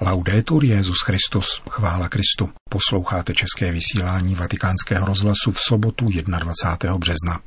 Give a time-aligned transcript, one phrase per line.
[0.00, 2.50] Laudetur Jezus Christus, chvála Kristu.
[2.70, 6.98] Posloucháte české vysílání Vatikánského rozhlasu v sobotu 21.
[6.98, 7.40] března.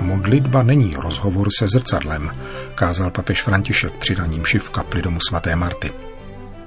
[0.00, 2.30] Modlitba není rozhovor se zrcadlem,
[2.74, 5.92] kázal papež František při raním šiv kapli domu svaté Marty.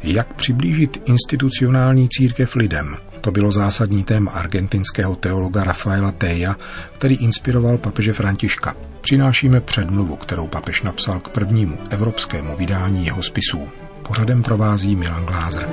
[0.04, 2.98] Jak přiblížit institucionální církev lidem?
[3.22, 6.56] To bylo zásadní téma argentinského teologa Rafaela Teja,
[6.94, 8.76] který inspiroval papeže Františka.
[9.02, 13.70] Přinášíme předmluvu, kterou papež napsal k prvnímu evropskému vydání jeho spisů.
[14.08, 15.70] Pořadem provází Milan Glázer.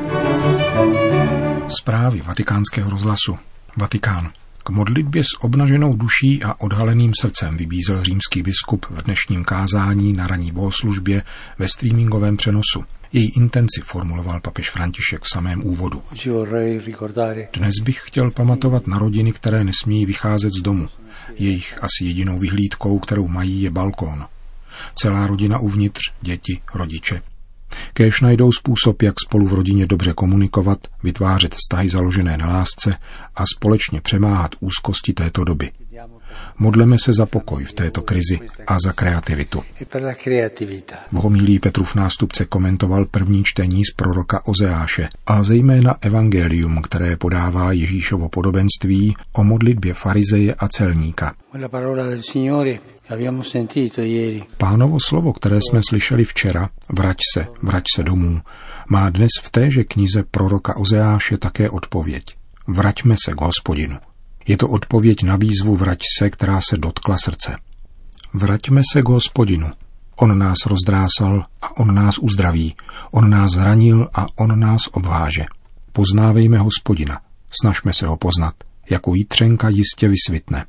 [1.69, 3.39] Zprávy vatikánského rozhlasu.
[3.77, 4.31] Vatikán.
[4.65, 10.27] K modlitbě s obnaženou duší a odhaleným srdcem vybízel římský biskup v dnešním kázání na
[10.27, 11.23] raní bohoslužbě
[11.59, 12.85] ve streamingovém přenosu.
[13.13, 16.03] Její intenci formuloval papež František v samém úvodu.
[17.53, 20.89] Dnes bych chtěl pamatovat na rodiny, které nesmějí vycházet z domu.
[21.37, 24.27] Jejich asi jedinou vyhlídkou, kterou mají, je balkón.
[24.95, 27.23] Celá rodina uvnitř, děti, rodiče.
[27.93, 32.95] Kéž najdou způsob, jak spolu v rodině dobře komunikovat, vytvářet vztahy založené na lásce
[33.35, 35.71] a společně přemáhat úzkosti této doby.
[36.59, 39.63] Modleme se za pokoj v této krizi a za kreativitu.
[41.13, 47.73] V homílí Petrův nástupce komentoval první čtení z proroka Ozeáše a zejména evangelium, které podává
[47.73, 51.35] Ježíšovo podobenství o modlitbě farizeje a celníka.
[54.57, 58.41] Pánovo slovo, které jsme slyšeli včera, vrať se, vrať se domů,
[58.89, 62.25] má dnes v téže knize proroka Ozeáše také odpověď.
[62.67, 63.97] Vraťme se k hospodinu.
[64.49, 67.57] Je to odpověď na výzvu vrať se, která se dotkla srdce.
[68.35, 69.71] Vraťme se k hospodinu.
[70.17, 72.77] On nás rozdrásal a on nás uzdraví.
[73.11, 75.47] On nás zranil a on nás obváže.
[75.93, 77.21] Poznávejme hospodina.
[77.63, 78.55] Snažme se ho poznat.
[78.91, 80.65] Jako jítřenka jistě vysvitne.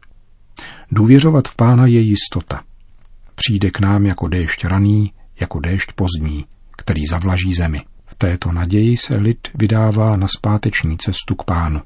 [0.92, 2.64] Důvěřovat v pána je jistota.
[3.36, 6.46] Přijde k nám jako déšť raný, jako déšť pozdní,
[6.78, 7.82] který zavlaží zemi.
[8.06, 11.82] V této naději se lid vydává na zpáteční cestu k pánu.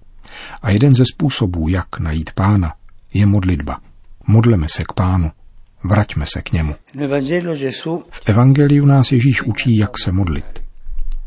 [0.62, 2.74] A jeden ze způsobů, jak najít pána,
[3.14, 3.80] je modlitba.
[4.28, 5.32] Modleme se k pánu.
[5.84, 6.76] Vraťme se k němu.
[8.10, 10.64] V Evangeliu nás Ježíš učí, jak se modlit.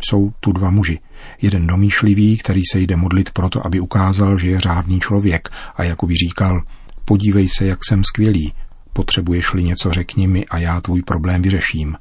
[0.09, 0.99] Jsou tu dva muži.
[1.43, 6.15] Jeden domýšlivý, který se jde modlit proto, aby ukázal, že je řádný člověk a jakoby
[6.15, 6.63] říkal,
[7.05, 8.53] podívej se, jak jsem skvělý,
[8.93, 11.97] potřebuješ-li něco, řekni mi a já tvůj problém vyřeším.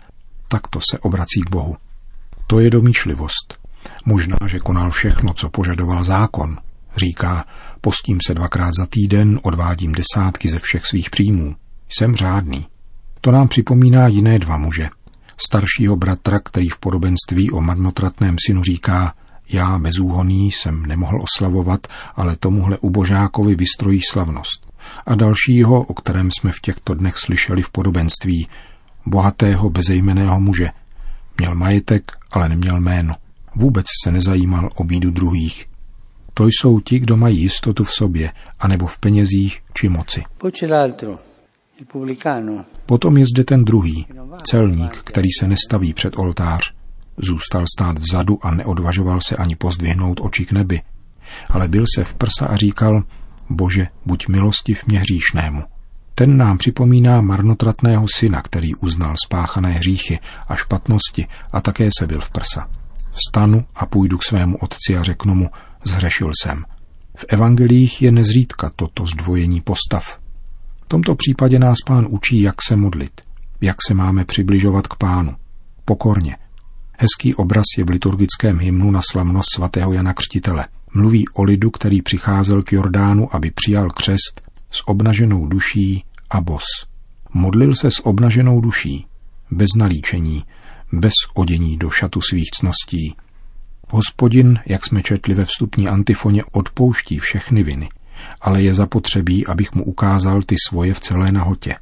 [0.49, 1.75] Takto se obrací k Bohu.
[2.47, 3.59] To je domýšlivost.
[4.05, 6.57] Možná, že konal všechno, co požadoval zákon,
[6.97, 7.45] Říká,
[7.81, 11.56] postím se dvakrát za týden, odvádím desátky ze všech svých příjmů.
[11.89, 12.67] Jsem řádný.
[13.22, 14.89] To nám připomíná jiné dva muže.
[15.45, 19.13] Staršího bratra, který v podobenství o marnotratném synu říká,
[19.50, 24.73] já bezúhoný jsem nemohl oslavovat, ale tomuhle ubožákovi vystrojí slavnost.
[25.05, 28.47] A dalšího, o kterém jsme v těchto dnech slyšeli v podobenství,
[29.05, 30.69] bohatého bezejmeného muže.
[31.38, 33.16] Měl majetek, ale neměl jméno.
[33.55, 35.66] Vůbec se nezajímal o bídu druhých.
[36.38, 40.23] To jsou ti, kdo mají jistotu v sobě, anebo v penězích či moci.
[42.85, 44.07] Potom je zde ten druhý,
[44.44, 46.73] celník, který se nestaví před oltář.
[47.18, 50.81] Zůstal stát vzadu a neodvažoval se ani pozdvihnout oči k nebi.
[51.50, 53.03] Ale byl se v prsa a říkal,
[53.50, 55.63] Bože, buď milostiv mě hříšnému.
[56.16, 62.19] Ten nám připomíná marnotratného syna, který uznal spáchané hříchy a špatnosti a také se byl
[62.19, 62.69] v prsa.
[63.12, 65.50] Vstanu a půjdu k svému otci a řeknu mu,
[65.85, 66.63] zhřešil jsem.
[67.18, 70.19] V evangelích je nezřídka toto zdvojení postav.
[70.85, 73.22] V tomto případě nás pán učí, jak se modlit,
[73.62, 75.35] jak se máme přibližovat k pánu.
[75.85, 76.38] Pokorně.
[76.97, 80.68] Hezký obraz je v liturgickém hymnu na slavnost svatého Jana Křtitele.
[80.94, 84.41] Mluví o lidu, který přicházel k Jordánu, aby přijal křest
[84.72, 86.63] s obnaženou duší a bos.
[87.34, 89.06] Modlil se s obnaženou duší,
[89.52, 90.44] bez nalíčení,
[90.91, 93.16] bez odění do šatu svých cností,
[93.95, 97.89] Hospodin, jak jsme četli ve vstupní antifoně, odpouští všechny viny,
[98.41, 101.75] ale je zapotřebí, abych mu ukázal ty svoje v celé nahotě.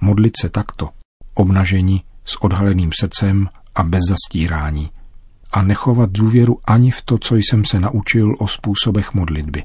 [0.00, 0.88] Modlit se takto,
[1.34, 4.90] obnažení, s odhaleným srdcem a bez zastírání.
[5.50, 9.64] A nechovat důvěru ani v to, co jsem se naučil o způsobech modlitby.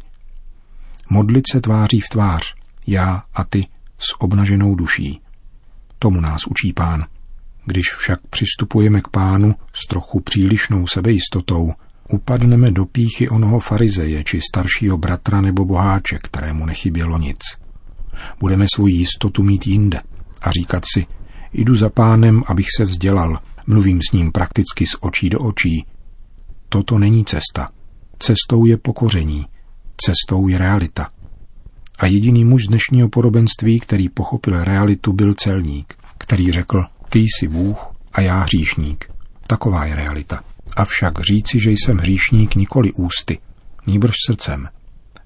[1.09, 2.56] Modlit se tváří v tvář,
[2.88, 3.67] já a ty,
[3.97, 5.21] s obnaženou duší.
[6.00, 7.06] Tomu nás učí pán.
[7.65, 11.73] Když však přistupujeme k pánu s trochu přílišnou sebejistotou,
[12.09, 17.39] upadneme do píchy onoho farizeje či staršího bratra nebo boháče, kterému nechybělo nic.
[18.39, 20.01] Budeme svoji jistotu mít jinde
[20.41, 21.05] a říkat si,
[21.53, 25.85] jdu za pánem, abych se vzdělal, mluvím s ním prakticky z očí do očí.
[26.69, 27.69] Toto není cesta.
[28.19, 29.45] Cestou je pokoření.
[29.97, 31.09] Cestou je realita.
[32.00, 37.47] A jediný muž z dnešního podobenství, který pochopil realitu, byl celník, který řekl, ty jsi
[37.47, 37.77] Bůh
[38.13, 39.11] a já hříšník.
[39.47, 40.44] Taková je realita.
[40.75, 43.39] Avšak říci, že jsem hříšník nikoli ústy,
[43.87, 44.67] nýbrž srdcem.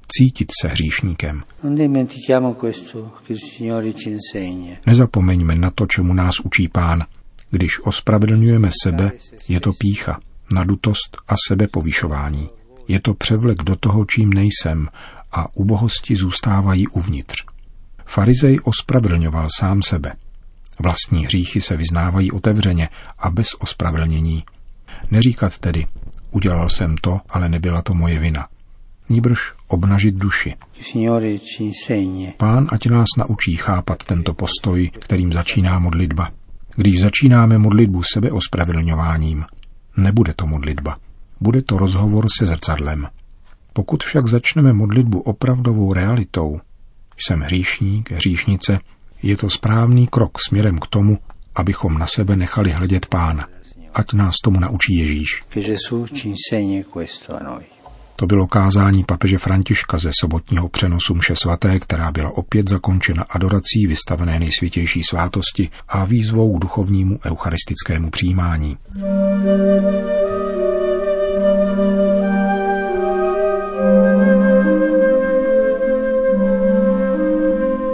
[0.08, 1.44] Cítit se hříšníkem.
[4.86, 7.04] Nezapomeňme na to, čemu nás učí pán.
[7.50, 9.12] Když ospravedlňujeme sebe,
[9.50, 10.20] je to pícha,
[10.54, 12.50] nadutost a sebepovyšování.
[12.88, 14.90] Je to převlek do toho, čím nejsem
[15.32, 17.44] a ubohosti zůstávají uvnitř.
[18.06, 20.14] Farizej ospravedlňoval sám sebe.
[20.84, 22.90] Vlastní hříchy se vyznávají otevřeně
[23.20, 24.44] a bez ospravedlnění.
[25.12, 25.86] Neříkat tedy,
[26.32, 28.48] udělal jsem to, ale nebyla to moje vina.
[29.10, 30.56] Níbrž obnažit duši.
[32.38, 36.32] Pán ať nás naučí chápat tento postoj, kterým začíná modlitba.
[36.76, 39.46] Když začínáme modlitbu sebeospravedlňováním,
[39.98, 40.98] nebude to modlitba.
[41.42, 43.08] Bude to rozhovor se zrcadlem.
[43.74, 46.60] Pokud však začneme modlitbu opravdovou realitou,
[47.18, 48.80] jsem hříšník, hříšnice,
[49.24, 51.18] je to správný krok směrem k tomu,
[51.56, 53.48] abychom na sebe nechali hledět pána.
[53.98, 55.44] Ať nás tomu naučí Ježíš.
[58.16, 63.88] To bylo kázání papeže Františka ze sobotního přenosu mše svaté, která byla opět zakončena adorací
[63.88, 68.78] vystavené nejsvětější svátosti a výzvou k duchovnímu eucharistickému přijímání.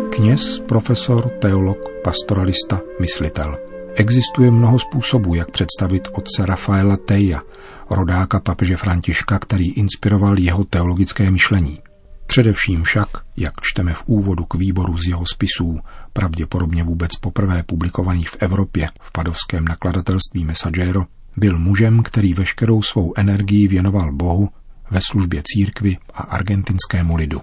[0.10, 3.73] Kněz, profesor, teolog, pastoralista, myslitel.
[3.96, 7.42] Existuje mnoho způsobů, jak představit otce Rafaela Teja,
[7.90, 11.80] rodáka papeže Františka, který inspiroval jeho teologické myšlení.
[12.28, 13.08] Především však,
[13.38, 15.80] jak čteme v úvodu k výboru z jeho spisů,
[16.14, 21.06] pravděpodobně vůbec poprvé publikovaných v Evropě v padovském nakladatelství Messaggero,
[21.38, 24.50] byl mužem, který veškerou svou energii věnoval Bohu
[24.92, 27.42] ve službě církvy a argentinskému lidu.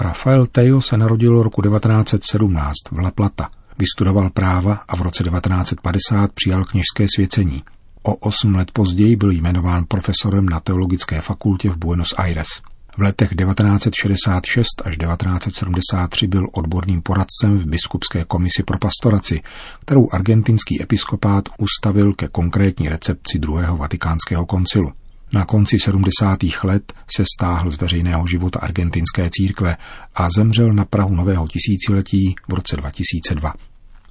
[0.00, 3.50] Rafael Tejo se narodil roku 1917 v La Plata.
[3.78, 7.62] Vystudoval práva a v roce 1950 přijal kněžské svěcení.
[8.02, 12.48] O osm let později byl jmenován profesorem na teologické fakultě v Buenos Aires.
[12.96, 19.40] V letech 1966 až 1973 byl odborným poradcem v biskupské komisi pro pastoraci,
[19.80, 24.92] kterou argentinský episkopát ustavil ke konkrétní recepci druhého vatikánského koncilu.
[25.34, 26.38] Na konci 70.
[26.64, 29.76] let se stáhl z veřejného života argentinské církve
[30.14, 33.54] a zemřel na Prahu nového tisíciletí v roce 2002.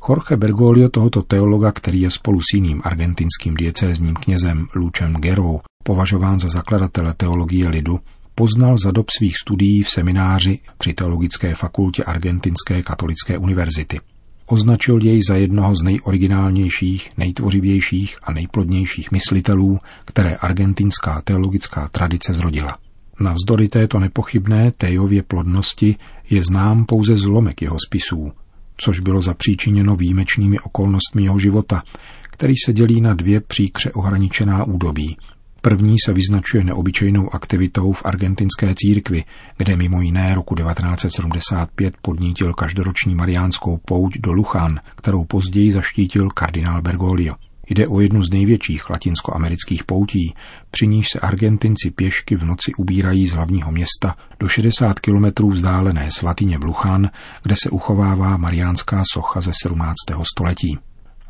[0.09, 6.39] Jorge Bergoglio tohoto teologa, který je spolu s jiným argentinským diecézním knězem Lucem Gerou považován
[6.39, 7.99] za zakladatele teologie lidu,
[8.35, 13.99] poznal za dob svých studií v semináři při Teologické fakultě Argentinské katolické univerzity.
[14.51, 22.77] Označil jej za jednoho z nejoriginálnějších, nejtvořivějších a nejplodnějších myslitelů, které argentinská teologická tradice zrodila.
[23.19, 25.95] Navzdory této nepochybné Tejově plodnosti
[26.29, 28.31] je znám pouze zlomek jeho spisů,
[28.77, 31.83] což bylo zapříčiněno výjimečnými okolnostmi jeho života,
[32.23, 35.17] který se dělí na dvě příkře ohraničená údobí.
[35.61, 39.23] První se vyznačuje neobyčejnou aktivitou v argentinské církvi,
[39.57, 46.81] kde mimo jiné roku 1975 podnítil každoroční mariánskou pouť do Luchan, kterou později zaštítil kardinál
[46.81, 47.35] Bergoglio.
[47.69, 50.33] Jde o jednu z největších latinskoamerických poutí,
[50.71, 56.09] při níž se Argentinci pěšky v noci ubírají z hlavního města do 60 kilometrů vzdálené
[56.17, 57.09] svatyně v Luchan,
[57.43, 59.95] kde se uchovává mariánská socha ze 17.
[60.23, 60.77] století.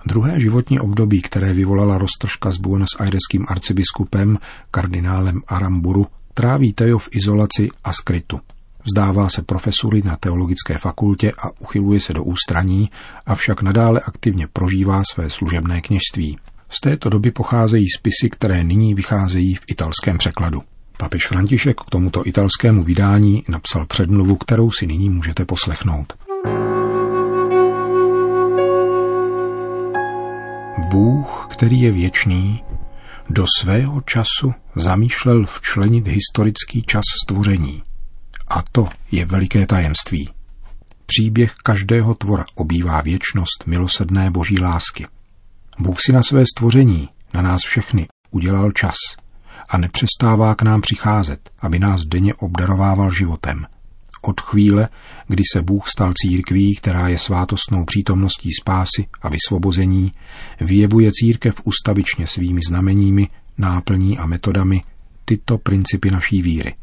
[0.05, 4.38] Druhé životní období, které vyvolala roztržka s Buenos Aireským arcibiskupem,
[4.72, 8.39] kardinálem Aramburu, tráví Tejo v izolaci a skrytu.
[8.84, 12.89] Vzdává se profesury na teologické fakultě a uchyluje se do ústraní,
[13.25, 16.38] avšak nadále aktivně prožívá své služebné kněžství.
[16.70, 20.62] Z této doby pocházejí spisy, které nyní vycházejí v italském překladu.
[20.98, 26.13] Papež František k tomuto italskému vydání napsal předmluvu, kterou si nyní můžete poslechnout.
[30.89, 32.63] Bůh, který je věčný,
[33.29, 37.83] do svého času zamýšlel včlenit historický čas stvoření–
[38.51, 40.29] a to je veliké tajemství.
[41.05, 45.07] Příběh každého tvora obývá věčnost milosedné boží lásky.
[45.79, 48.95] Bůh si na své stvoření, na nás všechny, udělal čas
[49.69, 53.65] a nepřestává k nám přicházet, aby nás denně obdarovával životem.
[54.22, 54.90] Od chvíle,
[55.28, 60.12] kdy se Bůh stal církví, která je svátostnou přítomností spásy a vysvobození,
[60.62, 64.82] vyjevuje církev ustavičně svými znameními, náplní a metodami
[65.25, 66.75] tyto principy naší víry.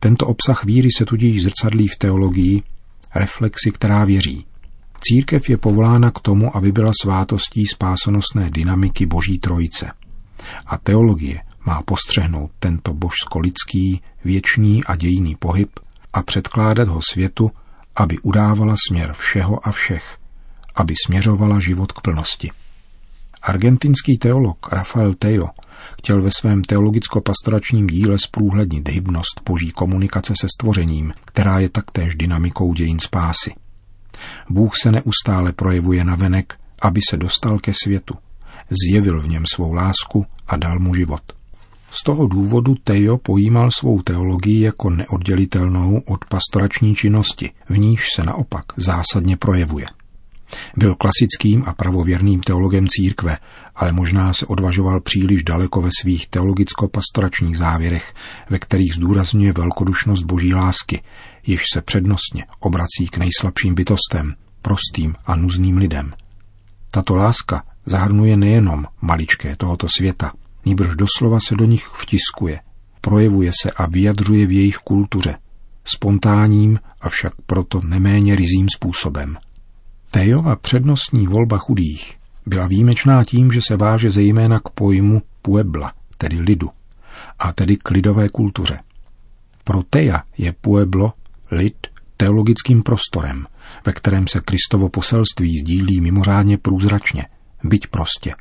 [0.00, 2.62] Tento obsah víry se tudíž zrcadlí v teologii,
[3.14, 4.46] reflexi, která věří.
[5.00, 9.90] Církev je povolána k tomu, aby byla svátostí spásonosné dynamiky Boží trojice.
[10.66, 15.70] A teologie má postřehnout tento božsko-lidský, věčný a dějný pohyb
[16.14, 17.50] a předkládat ho světu
[17.96, 20.18] aby udávala směr všeho a všech,
[20.74, 22.50] aby směřovala život k plnosti.
[23.42, 25.46] Argentinský teolog Rafael Tejo
[25.98, 32.74] chtěl ve svém teologicko-pastoračním díle zprůhlednit hybnost boží komunikace se stvořením, která je taktéž dynamikou
[32.74, 33.54] dějin spásy.
[34.50, 38.14] Bůh se neustále projevuje na venek, aby se dostal ke světu,
[38.70, 41.22] zjevil v něm svou lásku a dal mu život.
[42.00, 48.24] Z toho důvodu Tejo pojímal svou teologii jako neoddělitelnou od pastorační činnosti, v níž se
[48.24, 49.86] naopak zásadně projevuje.
[50.76, 53.38] Byl klasickým a pravověrným teologem církve,
[53.74, 58.14] ale možná se odvažoval příliš daleko ve svých teologicko-pastoračních závěrech,
[58.50, 61.02] ve kterých zdůrazňuje velkodušnost boží lásky,
[61.46, 66.12] jež se přednostně obrací k nejslabším bytostem, prostým a nuzným lidem.
[66.90, 70.32] Tato láska zahrnuje nejenom maličké tohoto světa,
[70.64, 72.60] nýbrž doslova se do nich vtiskuje,
[73.00, 75.38] projevuje se a vyjadřuje v jejich kultuře,
[75.84, 79.36] spontánním, avšak proto neméně rizím způsobem.
[80.10, 82.14] Tejova přednostní volba chudých
[82.46, 86.70] byla výjimečná tím, že se váže zejména k pojmu puebla, tedy lidu,
[87.38, 88.78] a tedy k lidové kultuře.
[89.64, 91.12] Pro Teja je pueblo,
[91.50, 93.46] lid, teologickým prostorem,
[93.86, 97.26] ve kterém se Kristovo poselství sdílí mimořádně průzračně,
[97.64, 98.34] byť prostě.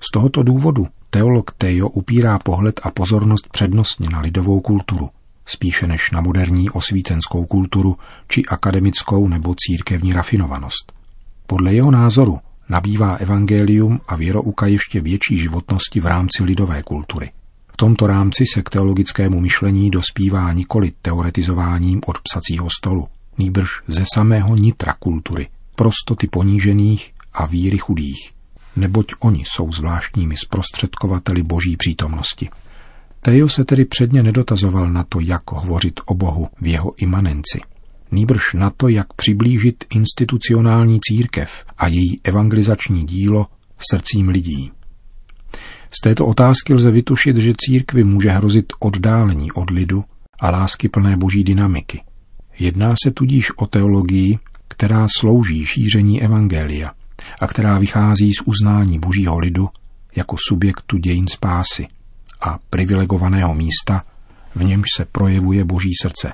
[0.00, 5.10] Z tohoto důvodu teolog Tejo upírá pohled a pozornost přednostně na lidovou kulturu,
[5.46, 7.96] spíše než na moderní osvícenskou kulturu
[8.28, 10.92] či akademickou nebo církevní rafinovanost.
[11.46, 17.30] Podle jeho názoru nabývá evangelium a věrouka ještě větší životnosti v rámci lidové kultury.
[17.72, 24.04] V tomto rámci se k teologickému myšlení dospívá nikoli teoretizováním od psacího stolu, nýbrž ze
[24.14, 28.30] samého nitra kultury, prostoty ponížených a víry chudých,
[28.76, 32.48] neboť oni jsou zvláštními zprostředkovateli boží přítomnosti.
[33.22, 37.60] Tejo se tedy předně nedotazoval na to, jak hovořit o Bohu v jeho imanenci–
[38.12, 43.46] nýbrž na to, jak přiblížit institucionální církev a její evangelizační dílo
[43.90, 44.70] srdcím lidí.
[45.90, 50.04] Z této otázky lze vytušit, že církvi může hrozit oddálení od lidu
[50.40, 52.02] a lásky plné boží dynamiky.
[52.58, 56.92] Jedná se tudíž o teologii, která slouží šíření evangelia
[57.40, 59.68] a která vychází z uznání božího lidu
[60.16, 61.86] jako subjektu dějin spásy
[62.40, 64.02] a privilegovaného místa,
[64.54, 66.32] v němž se projevuje boží srdce.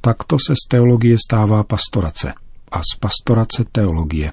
[0.00, 2.34] Takto se z teologie stává pastorace
[2.72, 4.32] a z pastorace teologie.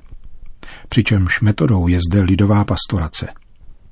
[0.90, 3.28] Přičemž metodou je zde lidová pastorace,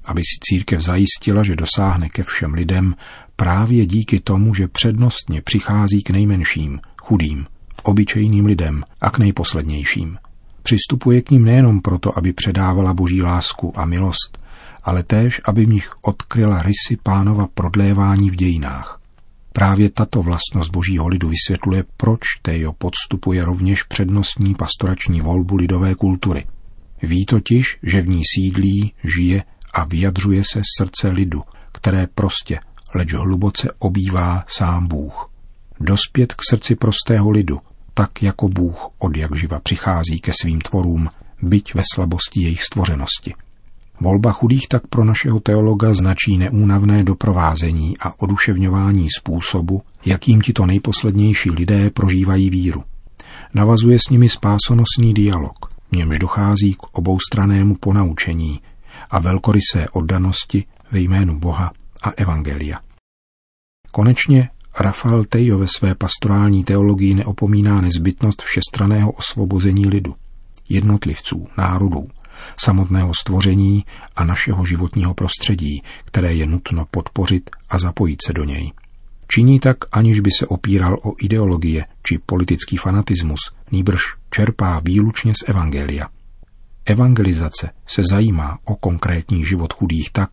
[0.05, 2.95] aby si církev zajistila, že dosáhne ke všem lidem
[3.35, 7.45] právě díky tomu, že přednostně přichází k nejmenším, chudým,
[7.83, 10.17] obyčejným lidem a k nejposlednějším.
[10.63, 14.43] Přistupuje k ním nejenom proto, aby předávala boží lásku a milost,
[14.83, 19.01] ale též, aby v nich odkryla rysy pánova prodlévání v dějinách.
[19.53, 26.45] Právě tato vlastnost božího lidu vysvětluje, proč Tejo podstupuje rovněž přednostní pastorační volbu lidové kultury.
[27.01, 31.41] Ví totiž, že v ní sídlí, žije a vyjadřuje se srdce lidu,
[31.71, 32.59] které prostě,
[32.95, 35.29] leč hluboce obývá sám Bůh.
[35.79, 37.59] Dospět k srdci prostého lidu,
[38.01, 41.09] tak jako Bůh od jak živa přichází ke svým tvorům,
[41.41, 43.33] byť ve slabosti jejich stvořenosti.
[43.99, 51.51] Volba chudých tak pro našeho teologa značí neúnavné doprovázení a oduševňování způsobu, jakým tito nejposlednější
[51.51, 52.83] lidé prožívají víru.
[53.53, 55.57] Navazuje s nimi spásonosný dialog,
[55.91, 58.61] v němž dochází k oboustranému ponaučení
[59.11, 61.71] a velkorysé oddanosti ve jménu Boha
[62.03, 62.79] a Evangelia.
[63.91, 64.49] Konečně
[64.79, 70.15] Rafael Tejo ve své pastorální teologii neopomíná nezbytnost všestraného osvobození lidu,
[70.69, 72.07] jednotlivců, národů,
[72.59, 73.85] samotného stvoření
[74.15, 78.71] a našeho životního prostředí, které je nutno podpořit a zapojit se do něj.
[79.27, 83.39] Činí tak, aniž by se opíral o ideologie či politický fanatismus,
[83.71, 86.07] nýbrž čerpá výlučně z Evangelia.
[86.85, 90.29] Evangelizace se zajímá o konkrétní život chudých tak,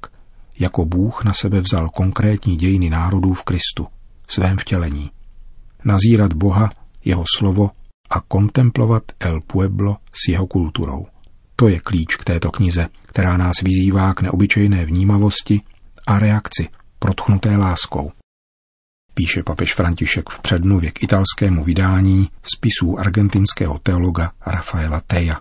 [0.59, 3.87] jako Bůh na sebe vzal konkrétní dějiny národů v Kristu,
[4.30, 5.11] svém vtělení.
[5.85, 6.70] Nazírat Boha,
[7.04, 7.70] jeho slovo
[8.11, 11.06] a kontemplovat El Pueblo s jeho kulturou.
[11.56, 15.61] To je klíč k této knize, která nás vyzývá k neobyčejné vnímavosti
[16.06, 16.68] a reakci
[16.99, 18.12] protchnuté láskou.
[19.14, 25.40] Píše papež František v předmluvě k italskému vydání spisů argentinského teologa Rafaela Teja.